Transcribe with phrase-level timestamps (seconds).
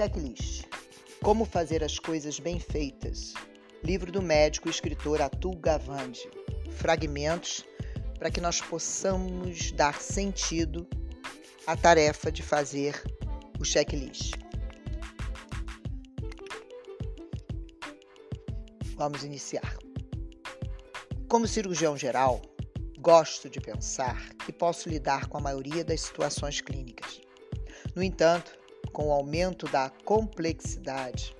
[0.00, 0.64] Checklist:
[1.22, 3.34] Como fazer as coisas bem feitas.
[3.84, 6.26] Livro do médico e escritor Atul Gawande.
[6.70, 7.66] Fragmentos
[8.18, 10.88] para que nós possamos dar sentido
[11.66, 12.98] à tarefa de fazer
[13.60, 14.36] o checklist.
[18.96, 19.76] Vamos iniciar.
[21.28, 22.40] Como cirurgião geral,
[22.98, 27.20] gosto de pensar que posso lidar com a maioria das situações clínicas.
[27.94, 28.59] No entanto,
[28.92, 31.34] com o aumento da complexidade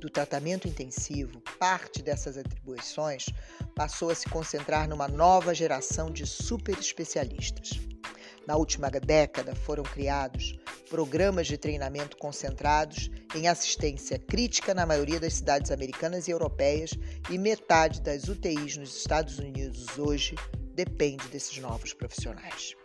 [0.00, 3.26] do tratamento intensivo, parte dessas atribuições
[3.74, 7.70] passou a se concentrar numa nova geração de super especialistas.
[8.46, 10.56] Na última década foram criados
[10.88, 16.90] programas de treinamento concentrados em assistência crítica na maioria das cidades americanas e europeias
[17.28, 20.36] e metade das UTIs nos Estados Unidos hoje
[20.74, 22.76] depende desses novos profissionais.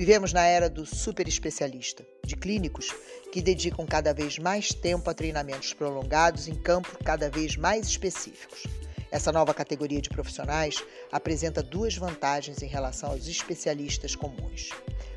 [0.00, 2.88] Vivemos na era do super especialista, de clínicos
[3.30, 8.62] que dedicam cada vez mais tempo a treinamentos prolongados em campos cada vez mais específicos.
[9.10, 14.70] Essa nova categoria de profissionais apresenta duas vantagens em relação aos especialistas comuns: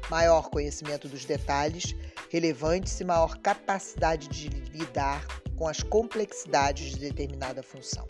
[0.09, 1.95] maior conhecimento dos detalhes
[2.30, 8.05] relevantes e maior capacidade de lidar com as complexidades de determinada função.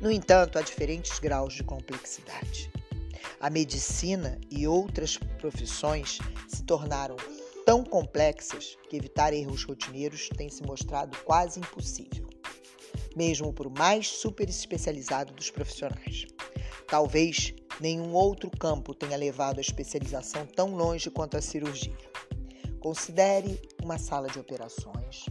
[0.00, 2.72] No entanto, há diferentes graus de complexidade.
[3.40, 7.16] A medicina e outras profissões se tornaram
[7.64, 12.28] tão complexas que evitar erros rotineiros tem se mostrado quase impossível,
[13.14, 16.26] mesmo para o mais super especializado dos profissionais.
[16.88, 21.96] Talvez nenhum outro campo tenha levado a especialização tão longe quanto a cirurgia.
[22.80, 25.26] Considere uma sala de operações.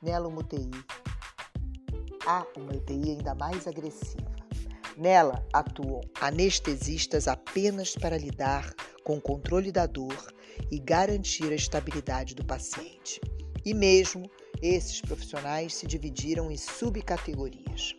[0.00, 0.70] Nela, uma UTI.
[2.26, 4.25] Há uma UTI ainda mais agressiva
[4.96, 8.72] Nela atuam anestesistas apenas para lidar
[9.04, 10.34] com o controle da dor
[10.70, 13.20] e garantir a estabilidade do paciente.
[13.62, 14.30] E mesmo
[14.62, 17.94] esses profissionais se dividiram em subcategorias.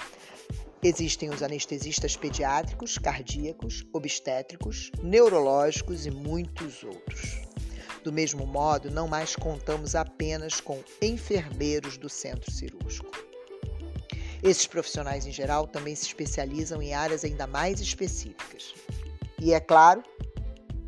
[0.82, 7.42] Existem os anestesistas pediátricos, cardíacos, obstétricos, neurológicos e muitos outros.
[8.04, 13.27] Do mesmo modo, não mais contamos apenas com enfermeiros do centro cirúrgico.
[14.44, 18.74] Esses profissionais, em geral, também se especializam em áreas ainda mais específicas.
[19.40, 20.04] E, é claro,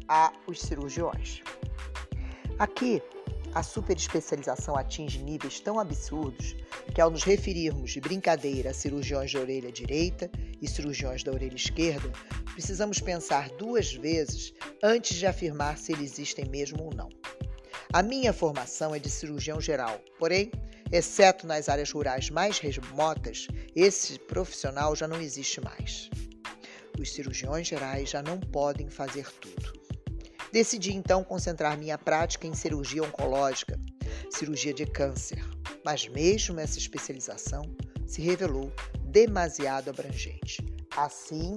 [0.08, 1.42] há os cirurgiões.
[2.58, 3.02] Aqui,
[3.54, 6.56] a superespecialização atinge níveis tão absurdos
[6.94, 10.30] que, ao nos referirmos de brincadeira a cirurgiões da orelha direita
[10.62, 12.12] e cirurgiões da orelha esquerda,
[12.54, 17.10] precisamos pensar duas vezes antes de afirmar se eles existem mesmo ou não.
[17.92, 20.52] A minha formação é de cirurgião geral, porém,
[20.92, 26.10] exceto nas áreas rurais mais remotas, esse profissional já não existe mais.
[27.00, 29.80] Os cirurgiões gerais já não podem fazer tudo.
[30.52, 33.80] Decidi então concentrar minha prática em cirurgia oncológica,
[34.32, 35.44] cirurgia de câncer,
[35.86, 37.62] mas mesmo essa especialização
[38.06, 38.72] se revelou
[39.04, 40.66] demasiado abrangente.
[40.98, 41.56] Assim,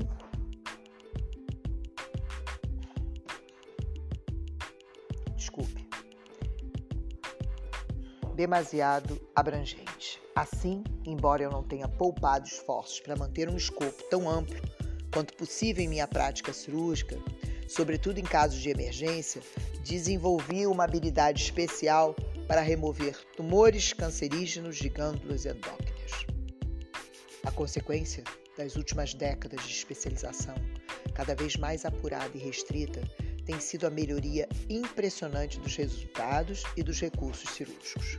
[8.43, 10.21] demasiado abrangente.
[10.35, 14.61] Assim, embora eu não tenha poupado esforços para manter um escopo tão amplo
[15.15, 17.17] quanto possível em minha prática cirúrgica,
[17.69, 19.41] sobretudo em casos de emergência,
[19.85, 22.17] desenvolvi uma habilidade especial
[22.49, 26.11] para remover tumores cancerígenos de glândulas endócrinas.
[27.45, 28.25] A consequência
[28.59, 30.57] das últimas décadas de especialização,
[31.15, 33.03] cada vez mais apurada e restrita,
[33.45, 38.19] tem sido a melhoria impressionante dos resultados e dos recursos cirúrgicos.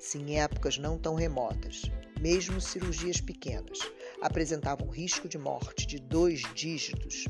[0.00, 1.82] Se em épocas não tão remotas,
[2.18, 3.78] mesmo cirurgias pequenas,
[4.22, 7.26] apresentavam risco de morte de dois dígitos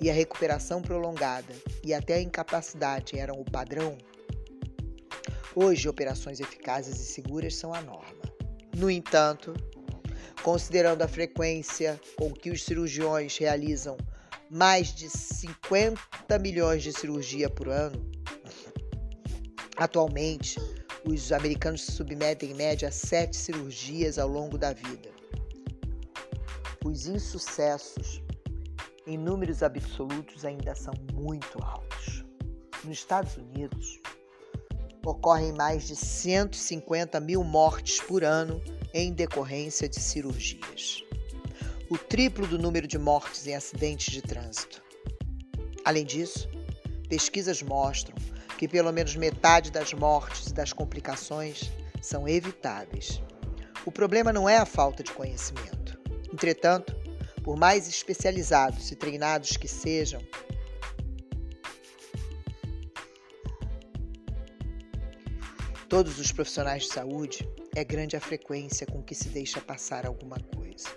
[0.00, 1.54] e a recuperação prolongada
[1.84, 3.96] e até a incapacidade eram o padrão,
[5.54, 8.24] hoje operações eficazes e seguras são a norma.
[8.76, 9.54] No entanto,
[10.42, 13.96] considerando a frequência com que os cirurgiões realizam
[14.50, 18.10] mais de 50 milhões de cirurgia por ano.
[19.76, 20.58] Atualmente,
[21.04, 25.10] os americanos se submetem em média a sete cirurgias ao longo da vida.
[26.84, 28.22] Os insucessos
[29.06, 32.24] em números absolutos ainda são muito altos.
[32.84, 34.00] Nos Estados Unidos,
[35.04, 38.60] ocorrem mais de 150 mil mortes por ano
[38.94, 41.04] em decorrência de cirurgias
[41.90, 44.80] o triplo do número de mortes em acidentes de trânsito.
[45.84, 46.48] Além disso,
[47.08, 48.14] pesquisas mostram
[48.60, 51.72] que pelo menos metade das mortes e das complicações
[52.02, 53.22] são evitáveis.
[53.86, 55.98] O problema não é a falta de conhecimento.
[56.30, 56.94] Entretanto,
[57.42, 60.20] por mais especializados e treinados que sejam,
[65.88, 70.36] todos os profissionais de saúde, é grande a frequência com que se deixa passar alguma
[70.54, 70.90] coisa.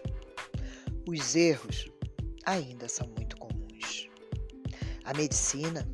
[1.08, 1.90] Os erros
[2.46, 4.10] ainda são muito comuns.
[5.06, 5.88] A medicina,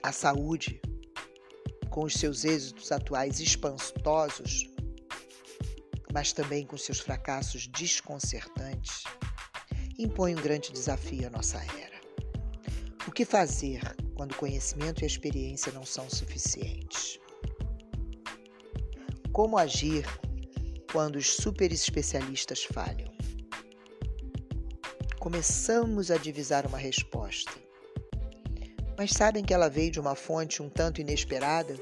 [0.00, 0.80] a saúde,
[1.92, 4.66] com os seus êxitos atuais espantosos,
[6.10, 9.04] mas também com seus fracassos desconcertantes,
[9.98, 12.00] impõe um grande desafio à nossa era.
[13.06, 13.82] O que fazer
[14.14, 17.20] quando o conhecimento e a experiência não são suficientes?
[19.30, 20.06] Como agir
[20.90, 23.12] quando os super especialistas falham?
[25.20, 27.52] Começamos a divisar uma resposta.
[28.96, 31.76] Mas sabem que ela veio de uma fonte um tanto inesperada?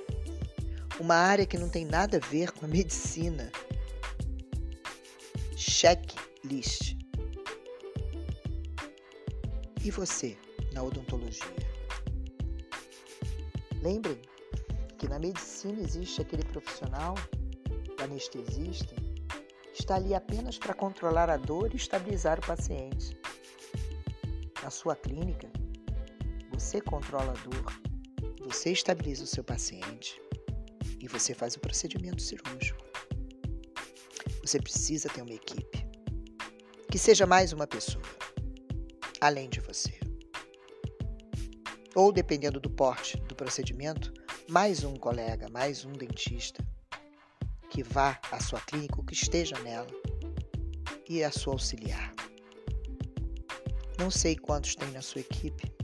[0.98, 3.50] Uma área que não tem nada a ver com a medicina.
[5.56, 6.96] Checklist.
[9.82, 10.36] E você,
[10.72, 11.70] na odontologia?
[13.82, 14.20] Lembrem
[14.98, 17.14] que na medicina existe aquele profissional,
[17.98, 18.94] o anestesista,
[19.72, 23.18] está ali apenas para controlar a dor e estabilizar o paciente.
[24.62, 25.48] Na sua clínica,
[26.60, 27.80] você controla a dor,
[28.44, 30.20] você estabiliza o seu paciente
[31.00, 32.84] e você faz o procedimento cirúrgico.
[34.42, 35.86] Você precisa ter uma equipe
[36.90, 38.04] que seja mais uma pessoa
[39.22, 39.98] além de você.
[41.94, 44.12] Ou, dependendo do porte do procedimento,
[44.48, 46.64] mais um colega, mais um dentista
[47.70, 49.88] que vá à sua clínica ou que esteja nela
[51.08, 52.12] e a sua auxiliar.
[53.98, 55.79] Não sei quantos tem na sua equipe,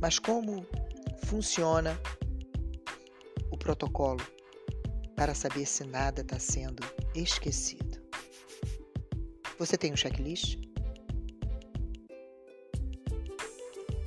[0.00, 0.66] mas como
[1.24, 2.00] funciona
[3.50, 4.20] o protocolo
[5.14, 6.82] para saber se nada está sendo
[7.14, 8.00] esquecido?
[9.58, 10.58] Você tem um checklist?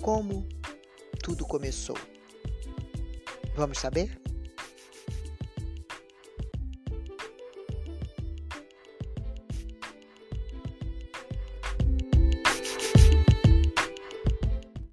[0.02, 0.48] Como
[1.22, 1.98] tudo começou?
[3.56, 4.20] Vamos saber?